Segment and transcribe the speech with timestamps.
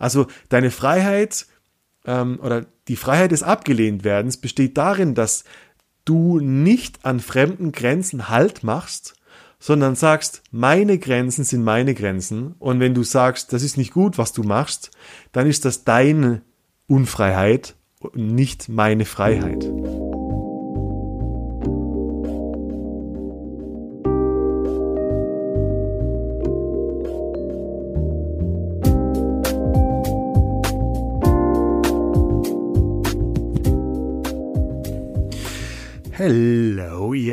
[0.00, 1.46] Also deine Freiheit
[2.04, 5.44] ähm, oder die Freiheit des Abgelehntwerdens besteht darin, dass
[6.04, 9.14] du nicht an fremden Grenzen Halt machst,
[9.60, 12.54] sondern sagst, meine Grenzen sind meine Grenzen.
[12.58, 14.90] Und wenn du sagst, das ist nicht gut, was du machst,
[15.32, 16.42] dann ist das deine
[16.88, 19.70] Unfreiheit und nicht meine Freiheit.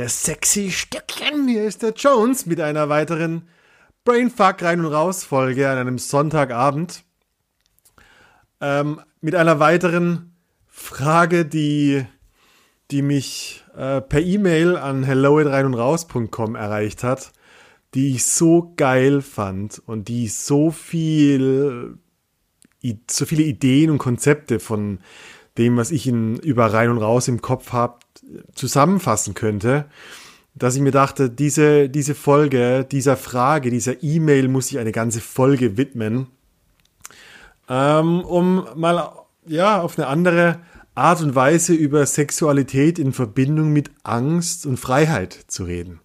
[0.09, 1.47] Sexy Stückchen.
[1.47, 3.47] Hier ist der Jones mit einer weiteren
[4.03, 7.03] Brainfuck rein und raus Folge an einem Sonntagabend.
[8.61, 10.35] Ähm, mit einer weiteren
[10.67, 12.05] Frage, die,
[12.91, 17.31] die mich äh, per E-Mail an hello@reinundraus.com erreicht hat,
[17.93, 21.97] die ich so geil fand und die so viel,
[23.09, 24.99] so viele Ideen und Konzepte von
[25.57, 27.99] dem, was ich in, über rein und raus im Kopf habe,
[28.53, 29.85] zusammenfassen könnte,
[30.55, 35.21] dass ich mir dachte, diese, diese Folge, dieser Frage, dieser E-Mail muss ich eine ganze
[35.21, 36.27] Folge widmen,
[37.69, 39.11] ähm, um mal
[39.45, 40.59] ja auf eine andere
[40.95, 45.99] Art und Weise über Sexualität in Verbindung mit Angst und Freiheit zu reden.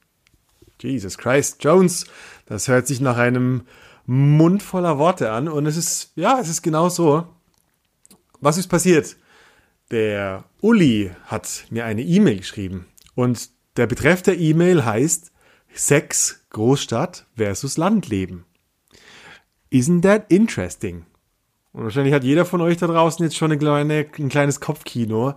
[0.81, 2.06] Jesus Christ, Jones,
[2.47, 3.62] das hört sich nach einem
[4.05, 7.27] Mund voller Worte an und es ist, ja, es ist genau so.
[8.41, 9.16] Was ist passiert?
[9.92, 15.30] Der Uli hat mir eine E-Mail geschrieben und der Betreff der E-Mail heißt
[15.74, 18.46] Sex Großstadt versus Landleben.
[19.70, 21.04] Isn't that interesting?
[21.72, 25.34] Und wahrscheinlich hat jeder von euch da draußen jetzt schon eine kleine, ein kleines Kopfkino,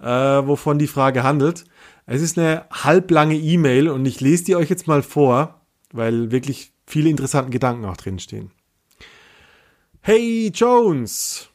[0.00, 1.64] äh, wovon die Frage handelt.
[2.06, 5.60] Es ist eine halblange E-Mail und ich lese die euch jetzt mal vor,
[5.92, 8.52] weil wirklich viele interessante Gedanken auch drinstehen.
[10.02, 11.50] Hey Jones,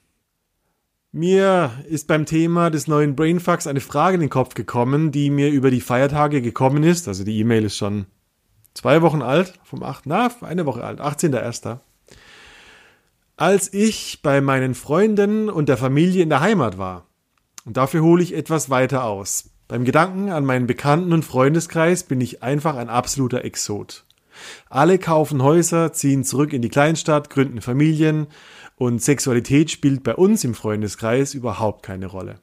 [1.14, 5.52] mir ist beim Thema des neuen Brainfucks eine Frage in den Kopf gekommen, die mir
[5.52, 7.08] über die Feiertage gekommen ist.
[7.08, 8.08] Also die E-Mail ist schon
[8.73, 10.08] zwei Wochen alt, vom 8.
[10.08, 11.77] Na, eine Woche alt, 18.01.
[13.38, 17.05] Als ich bei meinen Freunden und der Familie in der Heimat war.
[17.64, 19.52] Und dafür hole ich etwas weiter aus.
[19.67, 24.04] Beim Gedanken an meinen Bekannten- und Freundeskreis bin ich einfach ein absoluter Exot.
[24.70, 28.27] Alle kaufen Häuser, ziehen zurück in die Kleinstadt, gründen Familien
[28.83, 32.36] und Sexualität spielt bei uns im Freundeskreis überhaupt keine Rolle.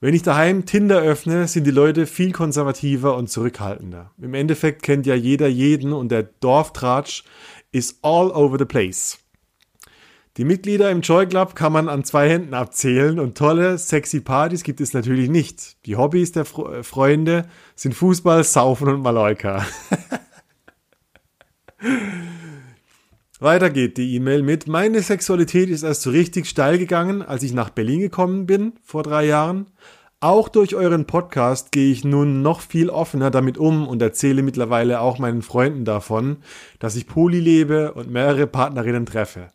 [0.00, 4.12] Wenn ich daheim Tinder öffne, sind die Leute viel konservativer und zurückhaltender.
[4.20, 7.24] Im Endeffekt kennt ja jeder jeden und der Dorftratsch
[7.72, 9.18] ist all over the place.
[10.36, 14.62] Die Mitglieder im Joy Club kann man an zwei Händen abzählen und tolle, sexy Partys
[14.62, 15.84] gibt es natürlich nicht.
[15.86, 19.66] Die Hobbys der Fre Freunde sind Fußball, Saufen und Mallorca.
[23.40, 27.52] Weiter geht die E-Mail mit, meine Sexualität ist erst so richtig steil gegangen, als ich
[27.52, 29.66] nach Berlin gekommen bin, vor drei Jahren.
[30.18, 35.00] Auch durch euren Podcast gehe ich nun noch viel offener damit um und erzähle mittlerweile
[35.00, 36.38] auch meinen Freunden davon,
[36.80, 39.50] dass ich Poly lebe und mehrere Partnerinnen treffe.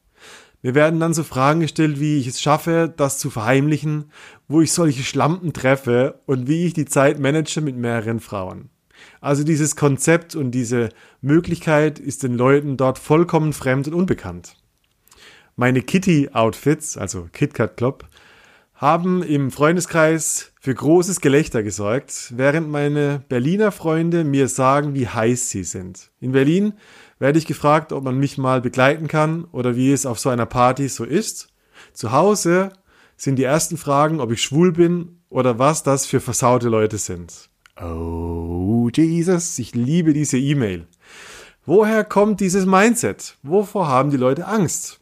[0.61, 4.05] Mir werden dann so Fragen gestellt, wie ich es schaffe, das zu verheimlichen,
[4.47, 8.69] wo ich solche Schlampen treffe und wie ich die Zeit manage mit mehreren Frauen.
[9.23, 10.89] Also dieses Konzept und diese
[11.21, 14.57] Möglichkeit ist den Leuten dort vollkommen fremd und unbekannt.
[15.55, 18.05] Meine Kitty-Outfits, also KitKat Club,
[18.73, 25.49] haben im Freundeskreis für großes Gelächter gesorgt, während meine Berliner Freunde mir sagen, wie heiß
[25.49, 26.11] sie sind.
[26.19, 26.73] In Berlin
[27.17, 30.47] werde ich gefragt, ob man mich mal begleiten kann oder wie es auf so einer
[30.47, 31.47] Party so ist.
[31.93, 32.73] Zu Hause
[33.15, 37.52] sind die ersten Fragen, ob ich schwul bin oder was das für versaute Leute sind.
[37.81, 40.85] Oh, Jesus, ich liebe diese E-Mail.
[41.65, 43.37] Woher kommt dieses Mindset?
[43.41, 44.99] Wovor haben die Leute Angst?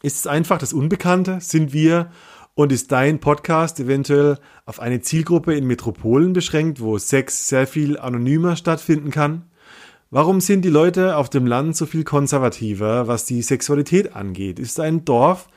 [0.00, 1.40] Ist es einfach das Unbekannte?
[1.40, 2.12] Sind wir
[2.54, 7.98] und ist dein Podcast eventuell auf eine Zielgruppe in Metropolen beschränkt, wo Sex sehr viel
[7.98, 9.50] anonymer stattfinden kann?
[10.08, 14.60] Warum sind die Leute auf dem Land so viel konservativer, was die Sexualität angeht?
[14.60, 15.48] Ist ein Dorf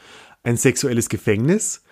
[0.42, 1.84] ein sexuelles Gefängnis?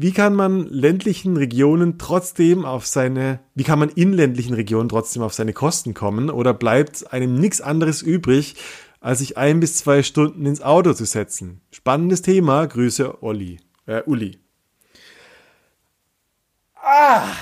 [0.00, 5.22] Wie kann man ländlichen Regionen trotzdem auf seine, wie kann man in ländlichen Regionen trotzdem
[5.22, 8.54] auf seine Kosten kommen oder bleibt einem nichts anderes übrig,
[9.00, 11.62] als sich ein bis zwei Stunden ins Auto zu setzen?
[11.72, 12.66] Spannendes Thema.
[12.66, 14.38] Grüße, Olli, äh, Uli.
[16.76, 17.32] Ah,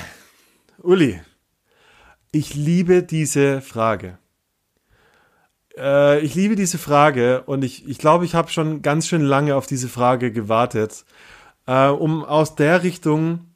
[0.82, 1.20] Uli.
[2.32, 4.16] Ich liebe diese Frage.
[5.76, 9.56] Äh, ich liebe diese Frage und ich, ich glaube, ich habe schon ganz schön lange
[9.56, 11.04] auf diese Frage gewartet
[11.66, 13.46] äh, um aus der Richtung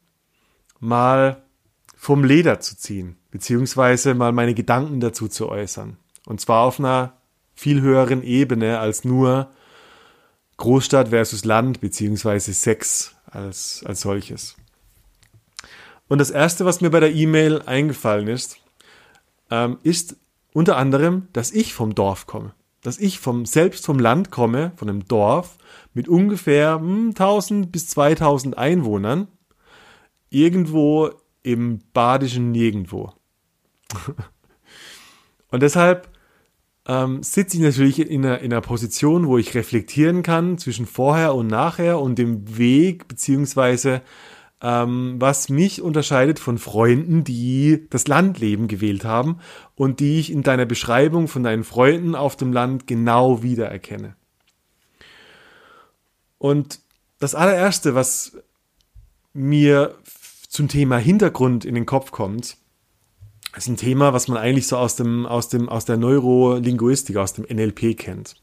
[0.79, 1.43] mal
[1.97, 5.97] vom Leder zu ziehen, beziehungsweise mal meine Gedanken dazu zu äußern.
[6.27, 7.15] Und zwar auf einer
[7.55, 9.51] viel höheren Ebene als nur
[10.57, 14.57] Großstadt versus Land, beziehungsweise Sex als, als solches.
[16.09, 18.57] Und das Erste, was mir bei der E-Mail eingefallen ist,
[19.51, 20.17] ähm, ist
[20.53, 22.53] unter anderem, dass ich vom Dorf komme.
[22.83, 25.59] Dass ich vom, selbst vom Land komme, von einem Dorf
[25.93, 29.29] mit ungefähr hm, 1000 bis 2000 Einwohnern,
[30.31, 31.11] irgendwo
[31.43, 33.13] im badischen Nirgendwo.
[35.51, 36.09] Und deshalb
[36.87, 41.35] ähm, sitze ich natürlich in einer, in einer Position, wo ich reflektieren kann zwischen vorher
[41.35, 44.03] und nachher und dem Weg, beziehungsweise
[44.63, 49.39] ähm, was mich unterscheidet von Freunden, die das Landleben gewählt haben
[49.75, 54.17] und die ich in deiner Beschreibung von deinen Freunden auf dem Land genau wiedererkenne.
[56.39, 56.81] Und
[57.19, 58.37] das allererste, was
[59.33, 59.95] mir
[60.49, 62.57] zum Thema Hintergrund in den Kopf kommt,
[63.57, 67.33] ist ein Thema, was man eigentlich so aus dem, aus dem, aus der Neurolinguistik, aus
[67.33, 68.37] dem NLP kennt.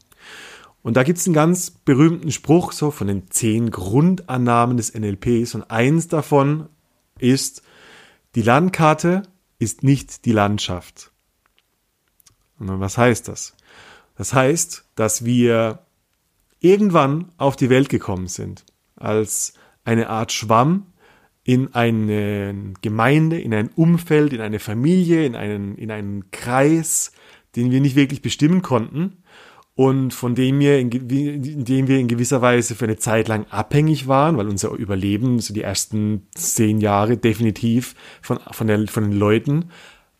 [0.82, 5.54] Und da gibt es einen ganz berühmten Spruch, so von den zehn Grundannahmen des NLPs.
[5.54, 6.68] Und eins davon
[7.18, 7.62] ist,
[8.34, 9.22] die Landkarte
[9.58, 11.10] ist nicht die Landschaft.
[12.58, 13.54] Und was heißt das?
[14.16, 15.80] Das heißt, dass wir
[16.60, 18.64] irgendwann auf die Welt gekommen sind,
[18.96, 19.54] als
[19.84, 20.86] eine Art Schwamm
[21.44, 27.12] in eine Gemeinde, in ein Umfeld, in eine Familie, in einen, in einen Kreis,
[27.56, 29.22] den wir nicht wirklich bestimmen konnten
[29.78, 34.08] und von dem wir in, dem wir in gewisser Weise für eine Zeit lang abhängig
[34.08, 39.16] waren, weil unser Überleben, so die ersten zehn Jahre definitiv von, von, der, von den
[39.16, 39.70] Leuten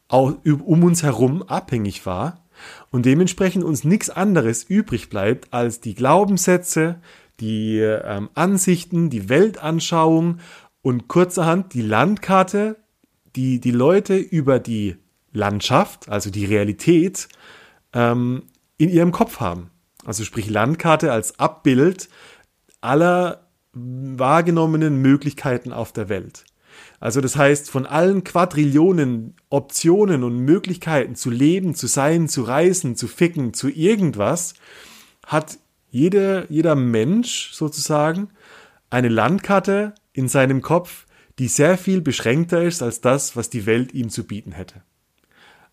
[0.06, 2.44] auch um uns herum abhängig war
[2.92, 7.00] und dementsprechend uns nichts anderes übrig bleibt als die Glaubenssätze,
[7.40, 10.38] die ähm, Ansichten, die Weltanschauung
[10.82, 12.76] und kurzerhand die Landkarte,
[13.34, 14.98] die die Leute über die
[15.32, 17.26] Landschaft, also die Realität,
[17.92, 18.44] ähm,
[18.78, 19.70] in ihrem Kopf haben.
[20.04, 22.08] Also sprich Landkarte als Abbild
[22.80, 26.44] aller wahrgenommenen Möglichkeiten auf der Welt.
[27.00, 32.96] Also das heißt, von allen Quadrillionen Optionen und Möglichkeiten zu leben, zu sein, zu reisen,
[32.96, 34.54] zu ficken, zu irgendwas,
[35.26, 35.58] hat
[35.90, 38.30] jeder, jeder Mensch sozusagen
[38.90, 41.06] eine Landkarte in seinem Kopf,
[41.38, 44.82] die sehr viel beschränkter ist als das, was die Welt ihm zu bieten hätte.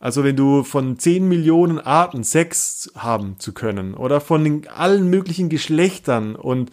[0.06, 5.50] Also wenn du von 10 Millionen Arten Sex haben zu können oder von allen möglichen
[5.50, 6.70] Geschlechtern und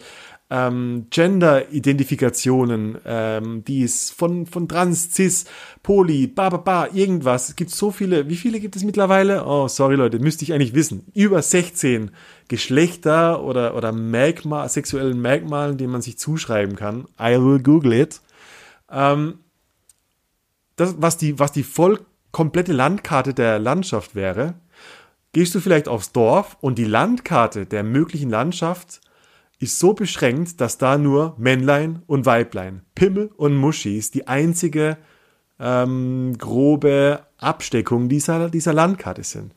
[0.51, 5.45] ähm, Gender-Identifikationen, ähm, die es von, von Trans, Cis,
[5.81, 7.49] Poly, ba, ba, ba, irgendwas.
[7.49, 8.29] Es gibt so viele.
[8.29, 9.47] Wie viele gibt es mittlerweile?
[9.47, 11.07] Oh, sorry Leute, müsste ich eigentlich wissen.
[11.15, 12.11] Über 16
[12.49, 17.07] Geschlechter oder, oder Merkmal, sexuellen Merkmalen, denen man sich zuschreiben kann.
[17.19, 18.21] I will Google it.
[18.91, 19.39] Ähm,
[20.75, 21.99] das, was die, was die voll
[22.33, 24.55] komplette Landkarte der Landschaft wäre,
[25.31, 28.99] gehst du vielleicht aufs Dorf und die Landkarte der möglichen Landschaft
[29.59, 34.97] ist so beschränkt, dass da nur Männlein und Weiblein, Pimmel und Muschis die einzige
[35.59, 39.53] ähm, grobe Absteckung dieser, dieser Landkarte sind.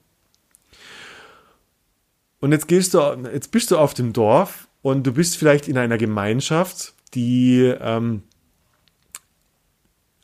[2.41, 3.01] Und jetzt gehst du,
[3.33, 8.23] jetzt bist du auf dem Dorf und du bist vielleicht in einer Gemeinschaft, die ähm,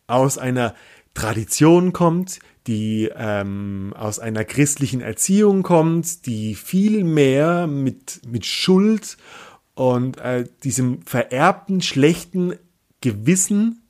[0.06, 0.74] aus einer
[1.14, 9.16] Tradition kommt, die ähm, aus einer christlichen Erziehung kommt, die viel mehr mit, mit Schuld
[9.74, 12.54] und äh, diesem vererbten schlechten
[13.00, 13.82] Gewissen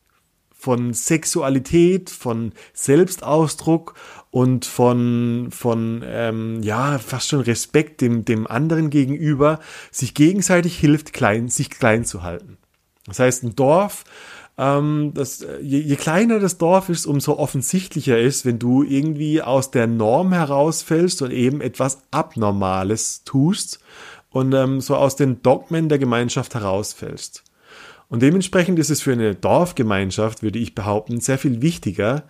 [0.62, 3.94] von Sexualität, von Selbstausdruck
[4.30, 9.58] und von, von ähm, ja, fast schon Respekt dem, dem anderen gegenüber,
[9.90, 12.58] sich gegenseitig hilft, klein, sich klein zu halten.
[13.06, 14.04] Das heißt, ein Dorf
[14.62, 19.72] ähm, das, je, je kleiner das Dorf ist, umso offensichtlicher ist, wenn du irgendwie aus
[19.72, 23.80] der Norm herausfällst und eben etwas Abnormales tust
[24.30, 27.42] und ähm, so aus den Dogmen der Gemeinschaft herausfällst.
[28.08, 32.24] Und dementsprechend ist es für eine Dorfgemeinschaft, würde ich behaupten, sehr viel wichtiger,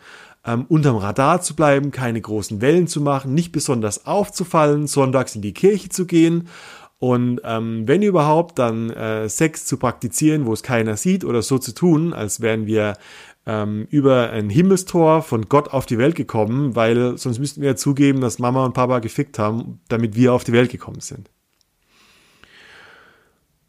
[0.47, 5.43] ähm, unterm Radar zu bleiben, keine großen Wellen zu machen, nicht besonders aufzufallen, sonntags in
[5.43, 6.49] die Kirche zu gehen
[7.03, 11.59] und ähm, wenn überhaupt, dann äh, Sex zu praktizieren, wo es keiner sieht oder so
[11.59, 12.97] zu tun, als wären wir
[13.45, 17.75] ähm, über ein Himmelstor von Gott auf die Welt gekommen, weil sonst müssten wir ja
[17.75, 21.29] zugeben, dass Mama und Papa gefickt haben, damit wir auf die Welt gekommen sind.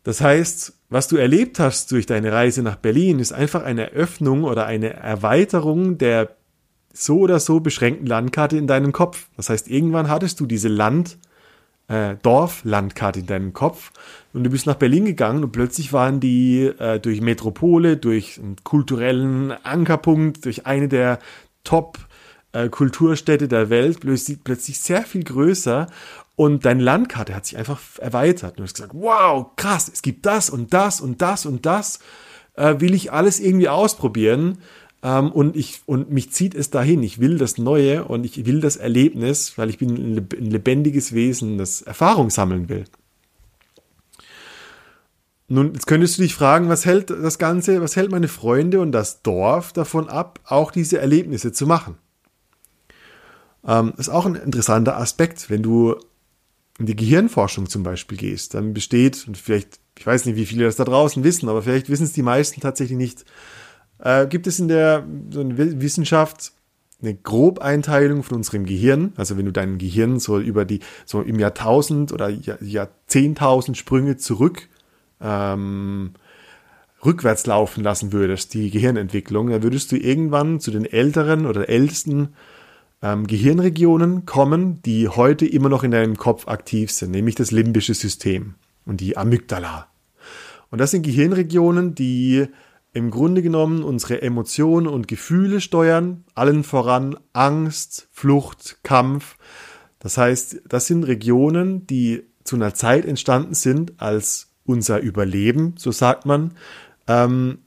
[0.04, 4.44] Das heißt, was du erlebt hast durch deine Reise nach Berlin, ist einfach eine Eröffnung
[4.44, 6.36] oder eine Erweiterung der
[6.94, 9.30] so oder so beschränkten Landkarte in deinem Kopf.
[9.38, 11.18] Das heißt, irgendwann hattest du diese Land-
[11.88, 13.92] äh, Dorflandkarte in deinem Kopf
[14.34, 18.56] und du bist nach Berlin gegangen und plötzlich waren die äh, durch Metropole, durch einen
[18.64, 21.20] kulturellen Ankerpunkt, durch eine der
[21.64, 21.98] Top
[22.54, 25.88] äh, Kulturstädte der Welt plötzlich, plötzlich sehr viel größer
[26.36, 28.58] und deine Landkarte hat sich einfach erweitert.
[28.58, 32.00] Du hast gesagt, wow, krass, es gibt das und das und das und das.
[32.56, 34.60] Äh, will ich alles irgendwie ausprobieren?
[35.04, 37.04] Ähm, und, ich, und mich zieht es dahin.
[37.04, 41.58] Ich will das Neue und ich will das Erlebnis, weil ich bin ein lebendiges Wesen,
[41.58, 42.86] das Erfahrung sammeln will.
[45.50, 48.94] Nun, jetzt könntest du dich fragen, was hält das Ganze, was hält meine Freunde und
[48.94, 51.98] das Dorf davon ab, auch diese Erlebnisse zu machen?
[53.68, 55.96] Ähm, ist auch ein interessanter Aspekt, wenn du
[56.80, 60.64] in die Gehirnforschung zum Beispiel gehst, dann besteht, und vielleicht, ich weiß nicht, wie viele
[60.64, 63.26] das da draußen wissen, aber vielleicht wissen es die meisten tatsächlich nicht,
[64.04, 66.52] äh, gibt es in der so Wissenschaft
[67.02, 69.14] eine Grobeinteilung von unserem Gehirn.
[69.18, 74.70] Also wenn du dein Gehirn so über die, so im Jahrtausend oder Jahrzehntausend Sprünge zurück
[75.20, 76.12] ähm,
[77.04, 82.30] rückwärts laufen lassen würdest, die Gehirnentwicklung, dann würdest du irgendwann zu den älteren oder ältesten
[83.02, 87.94] ähm, Gehirnregionen kommen, die heute immer noch in deinem Kopf aktiv sind, nämlich das limbische
[87.94, 88.56] System
[88.86, 89.88] und die Amygdala.
[90.70, 92.48] Und das sind Gehirnregionen, die
[92.94, 99.36] im Grunde genommen unsere Emotionen und Gefühle steuern, allen voran Angst, Flucht, Kampf.
[100.00, 105.92] Das heißt, das sind Regionen, die zu einer Zeit entstanden sind, als unser Überleben, so
[105.92, 106.54] sagt man,
[107.08, 107.60] ähm,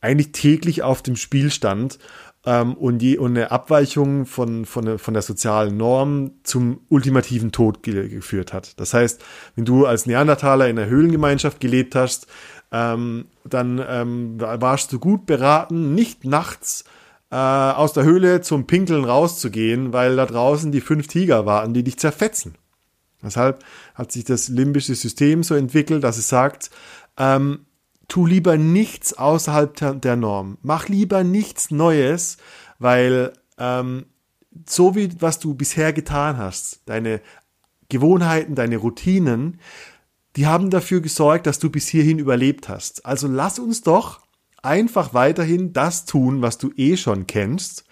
[0.00, 1.98] eigentlich täglich auf dem Spiel stand
[2.44, 7.52] ähm, und, die, und eine Abweichung von, von, der, von der sozialen Norm zum ultimativen
[7.52, 8.78] Tod ge geführt hat.
[8.80, 9.22] Das heißt,
[9.56, 12.26] wenn du als Neandertaler in einer Höhlengemeinschaft gelebt hast,
[12.72, 16.84] ähm, dann ähm, warst du gut beraten, nicht nachts
[17.30, 21.82] äh, aus der Höhle zum Pinkeln rauszugehen, weil da draußen die fünf Tiger warten, die
[21.82, 22.54] dich zerfetzen.
[23.22, 26.70] Deshalb hat sich das limbische System so entwickelt, dass es sagt,
[27.16, 27.66] ähm,
[28.06, 30.58] tu lieber nichts außerhalb der Norm.
[30.62, 32.38] Mach lieber nichts Neues,
[32.78, 34.06] weil ähm,
[34.68, 37.20] so wie was du bisher getan hast, deine
[37.88, 39.60] Gewohnheiten, deine Routinen,
[40.38, 43.04] die haben dafür gesorgt, dass du bis hierhin überlebt hast.
[43.04, 44.20] Also lass uns doch
[44.62, 47.84] einfach weiterhin das tun, was du eh schon kennst.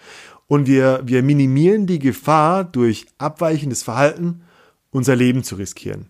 [0.47, 4.43] Und wir, wir minimieren die Gefahr durch abweichendes Verhalten,
[4.91, 6.09] unser Leben zu riskieren.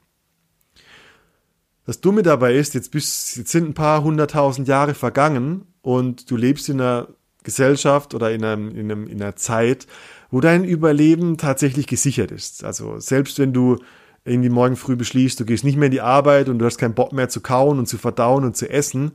[1.88, 6.36] Das Dumme dabei ist, jetzt, bist, jetzt sind ein paar hunderttausend Jahre vergangen und du
[6.36, 7.08] lebst in einer
[7.42, 9.88] Gesellschaft oder in, einem, in, einem, in einer Zeit,
[10.30, 12.64] wo dein Überleben tatsächlich gesichert ist.
[12.64, 13.80] Also selbst wenn du
[14.28, 16.94] irgendwie morgen früh beschließt, du gehst nicht mehr in die Arbeit und du hast keinen
[16.94, 19.14] Bock mehr zu kauen und zu verdauen und zu essen,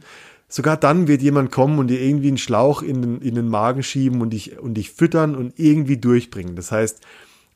[0.48, 3.82] sogar dann wird jemand kommen und dir irgendwie einen Schlauch in den, in den Magen
[3.82, 6.56] schieben und dich, und dich füttern und irgendwie durchbringen.
[6.56, 7.00] Das heißt,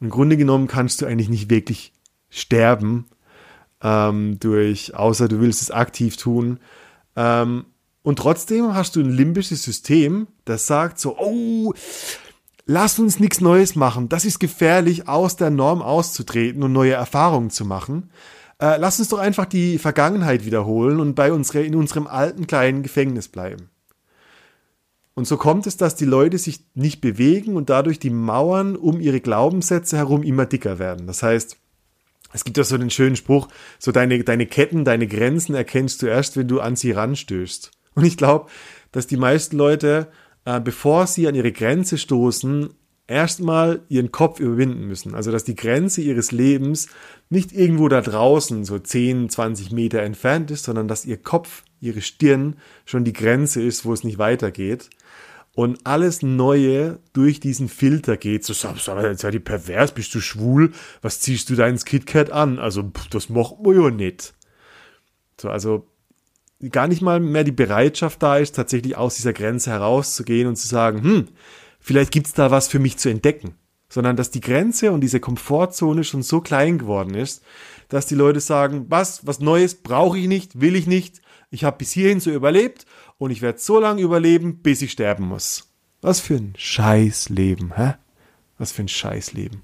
[0.00, 1.92] im Grunde genommen kannst du eigentlich nicht wirklich
[2.30, 3.06] sterben,
[3.82, 6.58] ähm, durch, außer du willst es aktiv tun.
[7.16, 7.66] Ähm,
[8.02, 11.74] und trotzdem hast du ein limbisches System, das sagt so, oh,
[12.66, 14.08] lass uns nichts Neues machen.
[14.08, 18.10] Das ist gefährlich, aus der Norm auszutreten und neue Erfahrungen zu machen.
[18.60, 22.82] Äh, lass uns doch einfach die Vergangenheit wiederholen und bei unsere, in unserem alten kleinen
[22.82, 23.70] Gefängnis bleiben.
[25.14, 29.00] Und so kommt es, dass die Leute sich nicht bewegen und dadurch die Mauern um
[29.00, 31.06] ihre Glaubenssätze herum immer dicker werden.
[31.06, 31.56] Das heißt,
[32.32, 36.06] es gibt ja so den schönen Spruch, so deine, deine Ketten, deine Grenzen erkennst du
[36.06, 37.70] erst, wenn du an sie ranstößt.
[37.94, 38.50] Und ich glaube,
[38.92, 40.08] dass die meisten Leute,
[40.46, 42.70] äh, bevor sie an ihre Grenze stoßen,
[43.06, 45.14] erstmal ihren Kopf überwinden müssen.
[45.14, 46.88] Also, dass die Grenze ihres Lebens
[47.28, 52.00] nicht irgendwo da draußen, so 10, 20 Meter entfernt ist, sondern dass ihr Kopf, ihre
[52.00, 54.88] Stirn schon die Grenze ist, wo es nicht weitergeht
[55.54, 58.44] und alles Neue durch diesen Filter geht.
[58.44, 60.72] So, sag, sag, sei die pervers, bist du schwul?
[61.02, 62.58] Was ziehst du da ins KitKat an?
[62.58, 64.34] Also, das macht man ja nicht.
[65.40, 65.86] So, also,
[66.70, 70.66] gar nicht mal mehr die Bereitschaft da ist, tatsächlich aus dieser Grenze herauszugehen und zu
[70.66, 71.28] sagen, hm,
[71.80, 73.54] vielleicht gibt's da was für mich zu entdecken.
[73.88, 77.44] Sondern, dass die Grenze und diese Komfortzone schon so klein geworden ist,
[77.88, 81.20] dass die Leute sagen, was, was Neues brauche ich nicht, will ich nicht,
[81.50, 82.84] ich habe bis hierhin so überlebt
[83.18, 85.72] und ich werde so lange überleben, bis ich sterben muss.
[86.00, 87.94] Was für ein Scheißleben, hä?
[88.58, 89.62] Was für ein Scheißleben.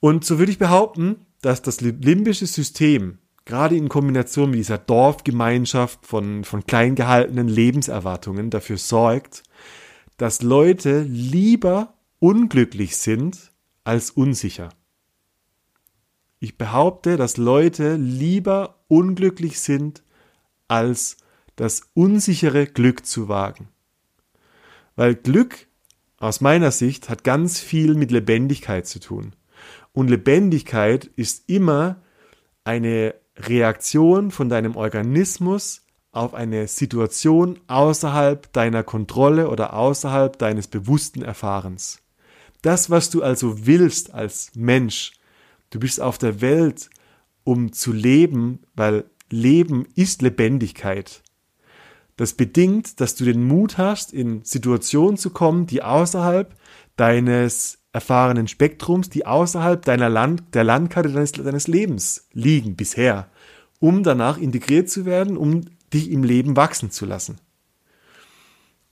[0.00, 6.06] Und so würde ich behaupten, dass das limbische System gerade in Kombination mit dieser Dorfgemeinschaft
[6.06, 9.42] von, von klein gehaltenen Lebenserwartungen dafür sorgt,
[10.16, 13.52] dass Leute lieber unglücklich sind
[13.84, 14.68] als unsicher.
[16.38, 20.02] Ich behaupte, dass Leute lieber unglücklich sind
[20.68, 21.16] als
[21.56, 23.68] das unsichere Glück zu wagen.
[24.96, 25.66] Weil Glück
[26.18, 29.34] aus meiner Sicht hat ganz viel mit Lebendigkeit zu tun.
[29.92, 32.02] Und Lebendigkeit ist immer
[32.64, 33.14] eine
[33.48, 35.82] Reaktion von deinem Organismus
[36.12, 42.00] auf eine Situation außerhalb deiner Kontrolle oder außerhalb deines bewussten Erfahrens.
[42.60, 45.12] Das, was du also willst als Mensch,
[45.70, 46.90] du bist auf der Welt,
[47.44, 51.22] um zu leben, weil Leben ist Lebendigkeit.
[52.16, 56.54] Das bedingt, dass du den Mut hast, in Situationen zu kommen, die außerhalb
[56.96, 63.28] deines erfahrenen Spektrums, die außerhalb deiner Land, der Landkarte deines, deines Lebens liegen bisher,
[63.82, 65.62] um danach integriert zu werden, um
[65.92, 67.38] dich im Leben wachsen zu lassen.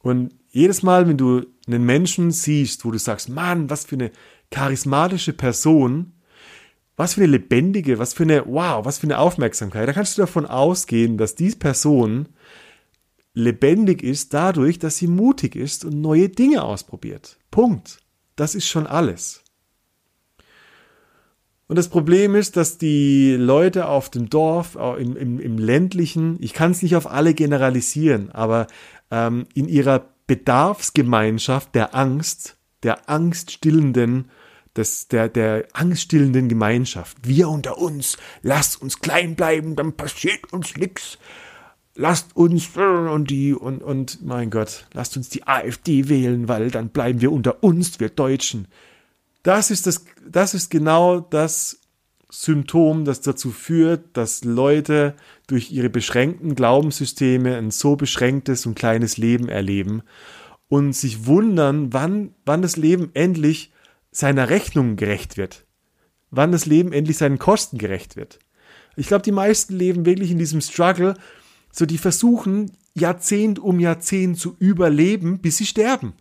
[0.00, 4.10] Und jedes Mal, wenn du einen Menschen siehst, wo du sagst, Mann, was für eine
[4.50, 6.12] charismatische Person,
[6.96, 10.22] was für eine lebendige, was für eine, wow, was für eine Aufmerksamkeit, da kannst du
[10.22, 12.28] davon ausgehen, dass diese Person
[13.32, 17.38] lebendig ist dadurch, dass sie mutig ist und neue Dinge ausprobiert.
[17.52, 17.98] Punkt.
[18.34, 19.44] Das ist schon alles.
[21.70, 26.52] Und das Problem ist, dass die Leute auf dem Dorf, im, im, im ländlichen, ich
[26.52, 28.66] kann es nicht auf alle generalisieren, aber
[29.12, 34.32] ähm, in ihrer Bedarfsgemeinschaft der Angst, der angststillenden,
[34.74, 37.18] des, der, der angststillenden Gemeinschaft.
[37.22, 41.18] Wir unter uns, lasst uns klein bleiben, dann passiert uns nichts.
[41.94, 46.88] Lasst uns und die und, und mein Gott, lasst uns die AfD wählen, weil dann
[46.88, 48.66] bleiben wir unter uns, wir Deutschen.
[49.42, 51.80] Das ist das, das ist genau das
[52.28, 55.14] Symptom, das dazu führt, dass Leute
[55.46, 60.02] durch ihre beschränkten Glaubenssysteme ein so beschränktes und kleines Leben erleben
[60.68, 63.72] und sich wundern, wann, wann das Leben endlich
[64.12, 65.66] seiner Rechnung gerecht wird.
[66.30, 68.38] Wann das Leben endlich seinen Kosten gerecht wird.
[68.96, 71.14] Ich glaube, die meisten leben wirklich in diesem Struggle,
[71.72, 76.12] so die versuchen Jahrzehnt um Jahrzehnt zu überleben, bis sie sterben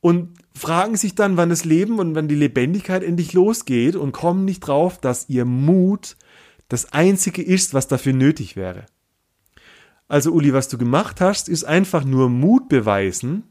[0.00, 4.44] und fragen sich dann, wann das Leben und wann die Lebendigkeit endlich losgeht und kommen
[4.44, 6.16] nicht drauf, dass ihr Mut
[6.68, 8.86] das einzige ist, was dafür nötig wäre.
[10.08, 13.44] Also Uli, was du gemacht hast, ist einfach nur Mut beweisen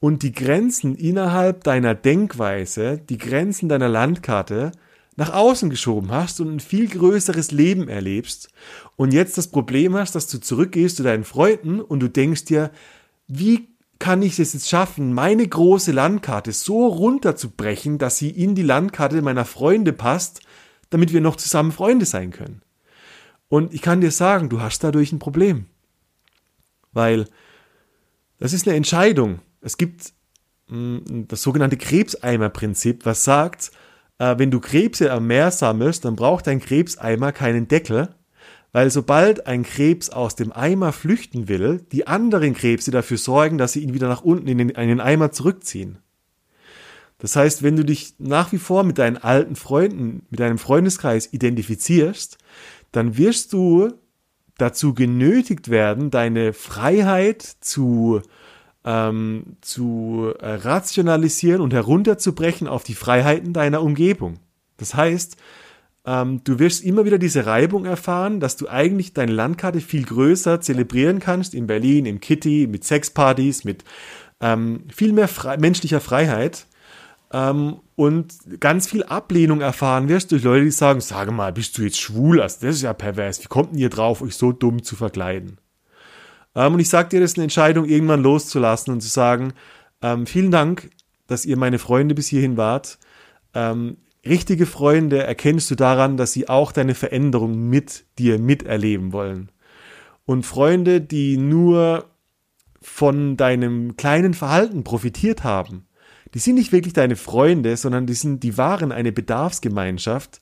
[0.00, 4.72] und die Grenzen innerhalb deiner Denkweise, die Grenzen deiner Landkarte
[5.16, 8.48] nach außen geschoben hast und ein viel größeres Leben erlebst
[8.96, 12.70] und jetzt das Problem hast, dass du zurückgehst zu deinen Freunden und du denkst dir,
[13.28, 13.68] wie
[14.02, 19.22] kann ich es jetzt schaffen, meine große Landkarte so runterzubrechen, dass sie in die Landkarte
[19.22, 20.40] meiner Freunde passt,
[20.90, 22.62] damit wir noch zusammen Freunde sein können.
[23.46, 25.66] Und ich kann dir sagen, du hast dadurch ein Problem.
[26.90, 27.28] Weil
[28.38, 29.38] das ist eine Entscheidung.
[29.60, 30.12] Es gibt
[30.66, 33.70] mm, das sogenannte Krebseimer-Prinzip, was sagt,
[34.18, 38.12] äh, wenn du Krebse am Meer sammelst, dann braucht dein Krebseimer keinen Deckel,
[38.72, 43.72] weil sobald ein Krebs aus dem Eimer flüchten will, die anderen Krebse dafür sorgen, dass
[43.72, 45.98] sie ihn wieder nach unten in den, in den Eimer zurückziehen.
[47.18, 51.32] Das heißt, wenn du dich nach wie vor mit deinen alten Freunden, mit deinem Freundeskreis
[51.32, 52.38] identifizierst,
[52.90, 53.92] dann wirst du
[54.58, 58.22] dazu genötigt werden, deine Freiheit zu,
[58.84, 64.40] ähm, zu rationalisieren und herunterzubrechen auf die Freiheiten deiner Umgebung.
[64.78, 65.36] Das heißt,
[66.04, 70.60] ähm, du wirst immer wieder diese Reibung erfahren, dass du eigentlich deine Landkarte viel größer
[70.60, 73.84] zelebrieren kannst, in Berlin, im Kitty, mit Sexpartys, mit
[74.40, 76.66] ähm, viel mehr frei menschlicher Freiheit
[77.32, 81.82] ähm, und ganz viel Ablehnung erfahren wirst durch Leute, die sagen, sage mal, bist du
[81.82, 82.38] jetzt schwul?
[82.38, 83.42] Das ist ja pervers.
[83.42, 85.58] Wie kommt denn ihr drauf, euch so dumm zu verkleiden?
[86.56, 89.52] Ähm, und ich sage dir, das ist eine Entscheidung, irgendwann loszulassen und zu sagen,
[90.02, 90.90] ähm, vielen Dank,
[91.28, 92.98] dass ihr meine Freunde bis hierhin wart.
[93.54, 99.50] Ähm, Richtige Freunde erkennst du daran, dass sie auch deine Veränderung mit dir miterleben wollen.
[100.24, 102.08] Und Freunde, die nur
[102.80, 105.86] von deinem kleinen Verhalten profitiert haben,
[106.34, 110.40] die sind nicht wirklich deine Freunde, sondern die sind, die waren eine Bedarfsgemeinschaft,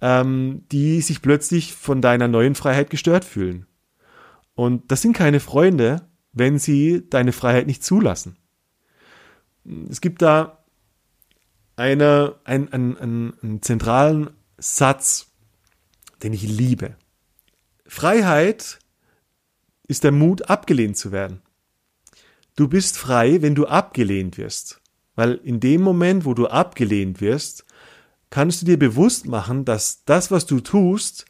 [0.00, 3.66] ähm, die sich plötzlich von deiner neuen Freiheit gestört fühlen.
[4.54, 8.36] Und das sind keine Freunde, wenn sie deine Freiheit nicht zulassen.
[9.90, 10.64] Es gibt da
[11.76, 15.30] eine, ein, ein, ein, einen zentralen Satz,
[16.22, 16.96] den ich liebe.
[17.86, 18.78] Freiheit
[19.86, 21.42] ist der Mut, abgelehnt zu werden.
[22.56, 24.80] Du bist frei, wenn du abgelehnt wirst.
[25.14, 27.64] Weil in dem Moment, wo du abgelehnt wirst,
[28.30, 31.26] kannst du dir bewusst machen, dass das, was du tust,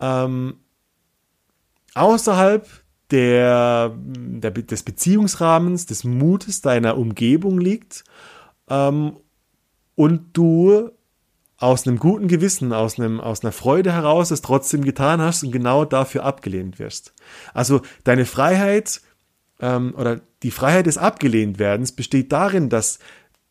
[0.00, 0.58] ähm,
[1.94, 2.68] außerhalb
[3.10, 8.04] der, der, des Beziehungsrahmens, des Mutes deiner Umgebung liegt
[8.68, 9.16] ähm,
[9.96, 10.90] und du
[11.58, 15.52] aus einem guten Gewissen, aus, einem, aus einer Freude heraus es trotzdem getan hast und
[15.52, 17.14] genau dafür abgelehnt wirst.
[17.54, 19.00] Also deine Freiheit
[19.60, 22.98] ähm, oder die Freiheit des Abgelehntwerdens besteht darin, dass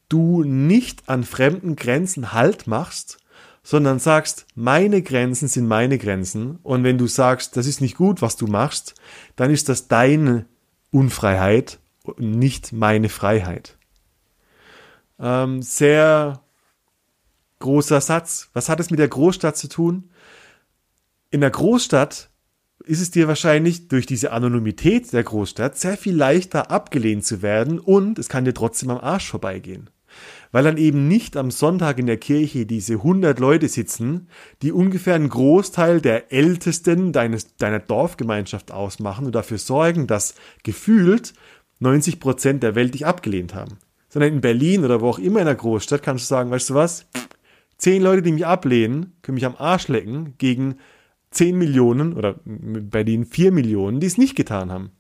[0.07, 3.17] du nicht an fremden Grenzen Halt machst,
[3.63, 8.21] sondern sagst, meine Grenzen sind meine Grenzen und wenn du sagst, das ist nicht gut,
[8.21, 8.93] was du machst,
[9.35, 10.45] dann ist das deine
[10.91, 13.79] Unfreiheit und nicht meine Freiheit.
[15.19, 16.41] Ähm, sehr
[17.59, 18.49] großer Satz.
[18.53, 20.09] Was hat es mit der Großstadt zu tun?
[21.31, 22.29] In der Großstadt
[22.83, 27.79] ist es dir wahrscheinlich durch diese Anonymität der Großstadt sehr viel leichter abgelehnt zu werden
[27.79, 29.89] und es kann dir trotzdem am Arsch vorbeigehen
[30.51, 34.29] weil dann eben nicht am Sonntag in der Kirche diese 100 Leute sitzen,
[34.61, 41.33] die ungefähr einen Großteil der Ältesten deines, deiner Dorfgemeinschaft ausmachen und dafür sorgen, dass gefühlt
[41.79, 43.77] 90 Prozent der Welt dich abgelehnt haben.
[44.15, 46.73] Sondern in Berlin oder wo auch immer in der Großstadt kannst du sagen, weißt du
[46.73, 47.05] was?
[47.77, 50.75] Zehn Leute, die mich ablehnen, können mich am Arsch lecken gegen
[51.31, 54.91] 10 Millionen oder bei denen 4 Millionen, die es nicht getan haben.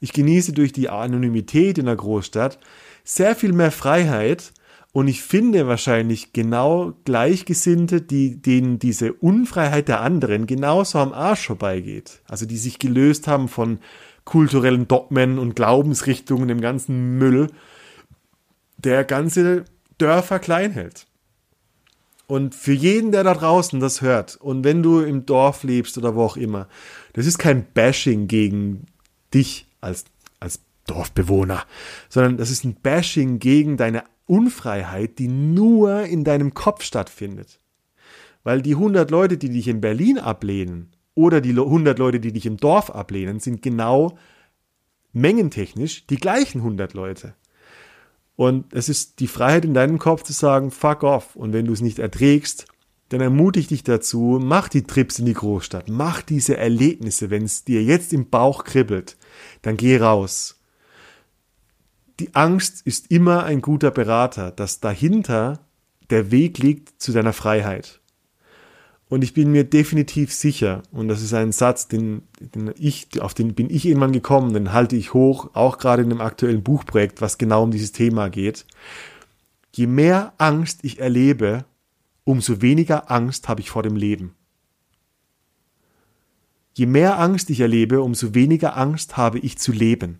[0.00, 2.58] Ich genieße durch die Anonymität in der Großstadt
[3.04, 4.52] sehr viel mehr Freiheit
[4.90, 11.46] und ich finde wahrscheinlich genau Gleichgesinnte, die, denen diese Unfreiheit der anderen genauso am Arsch
[11.46, 12.22] vorbeigeht.
[12.26, 13.78] Also die sich gelöst haben von
[14.24, 17.52] kulturellen Dogmen und Glaubensrichtungen, dem ganzen Müll,
[18.86, 19.66] der ganze
[19.98, 21.06] Dörfer klein hält.
[22.26, 26.14] Und für jeden, der da draußen das hört, und wenn du im Dorf lebst oder
[26.14, 26.68] wo auch immer,
[27.12, 28.86] das ist kein Bashing gegen
[29.32, 30.06] dich als
[30.86, 31.64] Dorfbewohner,
[32.08, 37.60] sondern das ist ein Bashing gegen deine Unfreiheit, die nur in deinem Kopf stattfindet.
[38.44, 42.46] Weil die 100 Leute, die dich in Berlin ablehnen oder die 100 Leute, die dich
[42.46, 44.16] im Dorf ablehnen, sind genau
[45.12, 47.34] mengentechnisch die gleichen 100 Leute.
[48.36, 51.36] Und es ist die Freiheit in deinem Kopf zu sagen, fuck off.
[51.36, 52.66] Und wenn du es nicht erträgst,
[53.08, 57.64] dann ermutige dich dazu, mach die Trips in die Großstadt, mach diese Erlebnisse, wenn es
[57.64, 59.16] dir jetzt im Bauch kribbelt,
[59.62, 60.56] dann geh raus
[62.20, 65.60] die Angst ist immer ein guter Berater, dass dahinter
[66.10, 68.00] der Weg liegt zu deiner Freiheit.
[69.08, 73.34] Und ich bin mir definitiv sicher, und das ist ein Satz, den, den ich, auf
[73.34, 77.20] den bin ich irgendwann gekommen, den halte ich hoch, auch gerade in dem aktuellen Buchprojekt,
[77.20, 78.66] was genau um dieses Thema geht.
[79.72, 81.64] Je mehr Angst ich erlebe,
[82.24, 84.34] umso weniger Angst habe ich vor dem Leben.
[86.74, 90.18] Je mehr Angst ich erlebe, umso weniger Angst habe ich zu leben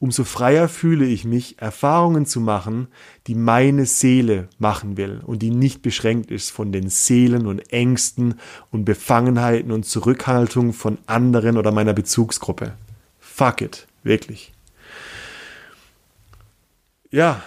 [0.00, 2.88] umso freier fühle ich mich, Erfahrungen zu machen,
[3.26, 8.40] die meine Seele machen will und die nicht beschränkt ist von den Seelen und Ängsten
[8.70, 12.72] und Befangenheiten und Zurückhaltung von anderen oder meiner Bezugsgruppe.
[13.18, 14.52] Fuck it, wirklich.
[17.10, 17.42] Ja,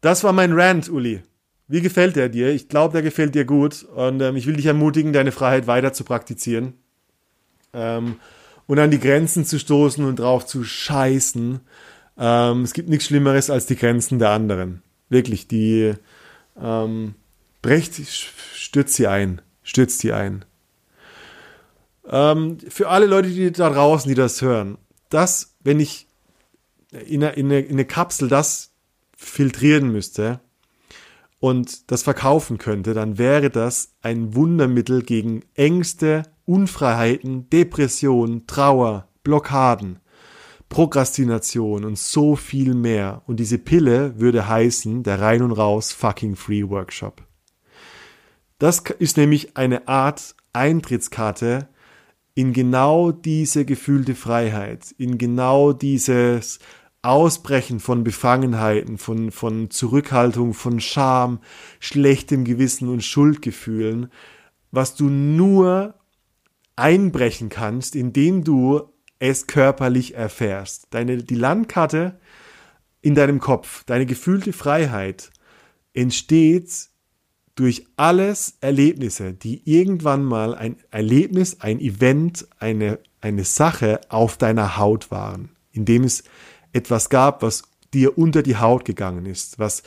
[0.00, 1.22] das war mein Rant, Uli.
[1.68, 2.48] Wie gefällt der dir?
[2.50, 5.92] Ich glaube, der gefällt dir gut und ähm, ich will dich ermutigen, deine Freiheit weiter
[5.92, 6.74] zu praktizieren.
[7.74, 8.16] Ähm,
[8.66, 11.60] und an die Grenzen zu stoßen und drauf zu scheißen.
[12.18, 14.82] Ähm, es gibt nichts Schlimmeres als die Grenzen der anderen.
[15.08, 15.94] Wirklich, die
[16.60, 17.14] ähm,
[17.62, 17.94] brecht,
[18.54, 20.44] stürzt sie ein, stürzt sie ein.
[22.08, 24.78] Ähm, für alle Leute, die da draußen, die das hören,
[25.10, 26.06] das, wenn ich
[26.90, 28.70] in eine, in eine, in eine Kapsel das
[29.16, 30.40] filtrieren müsste,
[31.38, 39.98] und das verkaufen könnte, dann wäre das ein Wundermittel gegen Ängste, Unfreiheiten, Depression, Trauer, Blockaden,
[40.68, 43.22] Prokrastination und so viel mehr.
[43.26, 47.22] Und diese Pille würde heißen der Rein und Raus Fucking Free Workshop.
[48.58, 51.68] Das ist nämlich eine Art Eintrittskarte
[52.34, 56.58] in genau diese gefühlte Freiheit, in genau dieses
[57.02, 61.40] Ausbrechen von Befangenheiten, von, von Zurückhaltung, von Scham,
[61.78, 64.10] schlechtem Gewissen und Schuldgefühlen,
[64.70, 65.94] was du nur
[66.76, 68.82] einbrechen kannst, indem du
[69.18, 70.88] es körperlich erfährst.
[70.90, 72.20] Deine, die Landkarte
[73.00, 75.30] in deinem Kopf, deine gefühlte Freiheit
[75.94, 76.88] entsteht
[77.54, 84.76] durch alles Erlebnisse, die irgendwann mal ein Erlebnis, ein Event, eine, eine Sache auf deiner
[84.76, 86.24] Haut waren, indem es
[86.72, 87.62] etwas gab, was
[87.94, 89.82] dir unter die Haut gegangen ist, was,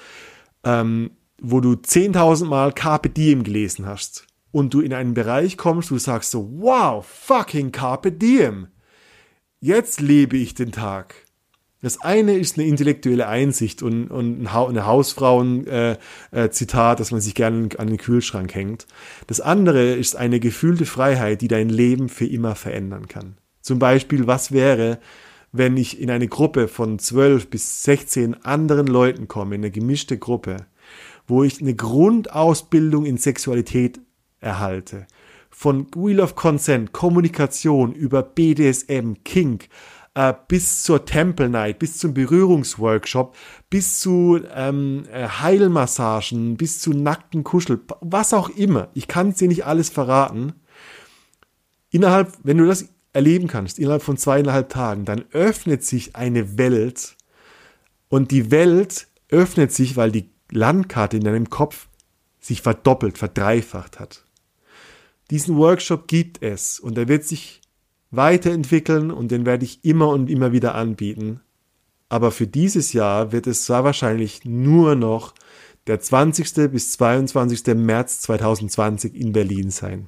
[0.63, 5.91] ähm, wo du 10.000 Mal Carpe Diem gelesen hast und du in einen Bereich kommst,
[5.91, 8.67] du sagst so, wow, fucking Carpe Diem.
[9.59, 11.15] Jetzt lebe ich den Tag.
[11.81, 15.99] Das eine ist eine intellektuelle Einsicht und, und eine Hausfrauen-Zitat,
[16.33, 18.85] äh, äh, dass man sich gerne an den Kühlschrank hängt.
[19.27, 23.38] Das andere ist eine gefühlte Freiheit, die dein Leben für immer verändern kann.
[23.62, 24.99] Zum Beispiel, was wäre,
[25.53, 30.17] wenn ich in eine Gruppe von 12 bis 16 anderen Leuten komme, in eine gemischte
[30.17, 30.65] Gruppe,
[31.27, 34.01] wo ich eine Grundausbildung in Sexualität
[34.39, 35.08] erhalte,
[35.49, 39.67] von Wheel of Consent, Kommunikation über BDSM, Kink,
[40.13, 43.36] äh, bis zur Temple Night, bis zum Berührungsworkshop,
[43.69, 48.89] bis zu ähm, äh, Heilmassagen, bis zu nackten Kuschel, was auch immer.
[48.93, 50.54] Ich kann dir nicht alles verraten.
[51.91, 57.15] Innerhalb, wenn du das erleben kannst, innerhalb von zweieinhalb Tagen, dann öffnet sich eine Welt
[58.08, 61.88] und die Welt öffnet sich, weil die Landkarte in deinem Kopf
[62.39, 64.25] sich verdoppelt, verdreifacht hat.
[65.29, 67.61] Diesen Workshop gibt es und er wird sich
[68.11, 71.41] weiterentwickeln und den werde ich immer und immer wieder anbieten.
[72.09, 75.35] Aber für dieses Jahr wird es sehr wahrscheinlich nur noch
[75.85, 76.71] der 20.
[76.71, 77.75] bis 22.
[77.75, 80.07] März 2020 in Berlin sein.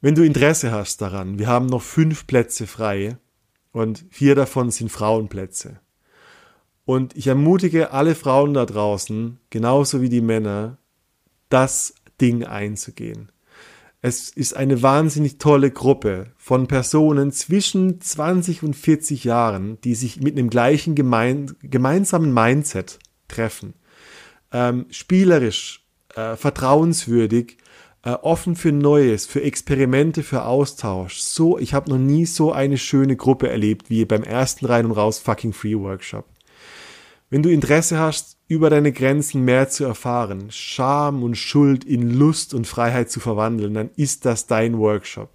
[0.00, 3.18] Wenn du Interesse hast daran, wir haben noch fünf Plätze frei
[3.72, 5.80] und vier davon sind Frauenplätze.
[6.86, 10.78] Und ich ermutige alle Frauen da draußen, genauso wie die Männer,
[11.48, 13.30] das Ding einzugehen.
[14.02, 20.20] Es ist eine wahnsinnig tolle Gruppe von Personen zwischen 20 und 40 Jahren, die sich
[20.20, 23.74] mit einem gleichen gemein, gemeinsamen Mindset treffen.
[24.52, 27.56] Ähm, spielerisch, äh, vertrauenswürdig,
[28.02, 31.18] äh, offen für Neues, für Experimente, für Austausch.
[31.18, 34.92] So, ich habe noch nie so eine schöne Gruppe erlebt wie beim ersten Rein und
[34.92, 36.26] Raus Fucking Free Workshop.
[37.28, 42.54] Wenn du Interesse hast, über deine Grenzen mehr zu erfahren, Scham und Schuld in Lust
[42.54, 45.28] und Freiheit zu verwandeln, dann ist das dein Workshop.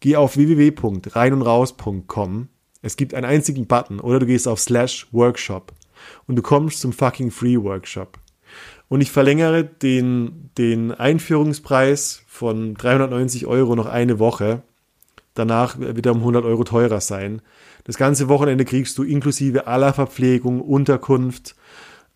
[0.00, 2.48] Geh auf www.reinundraus.com.
[2.82, 5.72] Es gibt einen einzigen Button oder du gehst auf slash Workshop
[6.26, 8.18] und du kommst zum fucking Free Workshop.
[8.88, 14.62] Und ich verlängere den, den Einführungspreis von 390 Euro noch eine Woche.
[15.34, 17.42] Danach wird er um 100 Euro teurer sein.
[17.84, 21.56] Das ganze Wochenende kriegst du inklusive aller Verpflegung, Unterkunft,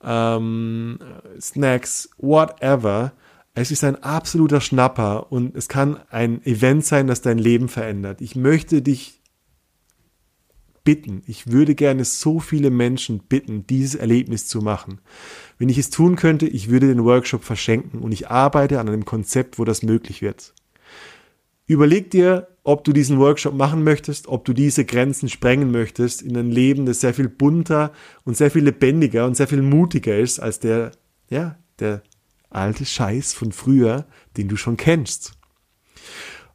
[0.03, 0.99] ähm,
[1.41, 3.13] Snacks, whatever.
[3.55, 8.21] Es ist ein absoluter Schnapper und es kann ein Event sein, das dein Leben verändert.
[8.21, 9.21] Ich möchte dich
[10.85, 15.01] bitten, ich würde gerne so viele Menschen bitten, dieses Erlebnis zu machen.
[15.59, 19.05] Wenn ich es tun könnte, ich würde den Workshop verschenken und ich arbeite an einem
[19.05, 20.55] Konzept, wo das möglich wird.
[21.71, 26.37] Überleg dir, ob du diesen Workshop machen möchtest, ob du diese Grenzen sprengen möchtest in
[26.37, 27.93] ein Leben, das sehr viel bunter
[28.25, 30.91] und sehr viel lebendiger und sehr viel mutiger ist als der,
[31.29, 32.03] ja, der
[32.51, 34.07] alte Scheiß von früher,
[34.37, 35.35] den du schon kennst.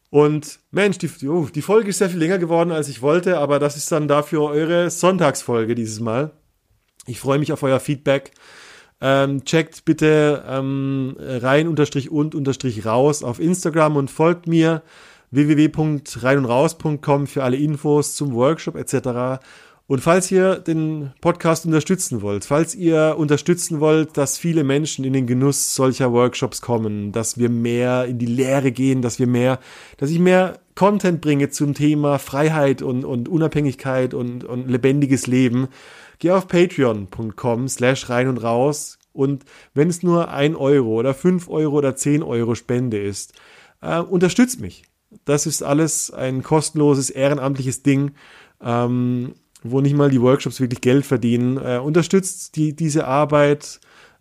[0.09, 3.57] Und Mensch, die, oh, die Folge ist sehr viel länger geworden, als ich wollte, aber
[3.57, 6.33] das ist dann dafür eure Sonntagsfolge dieses Mal.
[7.07, 8.31] Ich freue mich auf euer Feedback.
[9.01, 14.83] Ähm, checkt bitte ähm, rein unterstrich und unterstrich raus auf Instagram und folgt mir
[15.31, 19.43] www.reinundraus.com für alle Infos zum Workshop etc.
[19.87, 25.13] Und falls ihr den Podcast unterstützen wollt, falls ihr unterstützen wollt, dass viele Menschen in
[25.13, 29.59] den Genuss solcher Workshops kommen, dass wir mehr in die Lehre gehen, dass wir mehr,
[29.97, 35.67] dass ich mehr Content bringe zum Thema Freiheit und, und Unabhängigkeit und, und lebendiges Leben,
[36.17, 39.45] geh auf patreon.com slash rein und raus und
[39.75, 43.33] wenn es nur ein Euro oder fünf Euro oder zehn Euro Spende ist,
[43.81, 44.83] äh, unterstützt mich.
[45.25, 48.11] Das ist alles ein kostenloses, ehrenamtliches Ding,
[48.61, 49.35] ähm,
[49.71, 51.57] wo nicht mal die Workshops wirklich Geld verdienen.
[51.57, 53.79] Äh, unterstützt die, diese Arbeit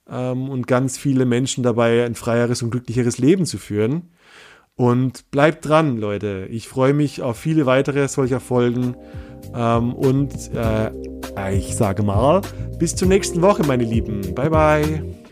[0.09, 4.11] ähm, und ganz viele Menschen dabei, ein freieres und glücklicheres Leben zu führen.
[4.77, 6.49] Und bleibt dran, Leute.
[6.51, 8.97] Ich freue mich auf viele weitere solcher Folgen.
[9.55, 10.91] Ähm, und äh,
[11.53, 12.41] ich sage mal,
[12.79, 14.35] bis zur nächsten Woche, meine Lieben.
[14.35, 15.24] Bye, bye.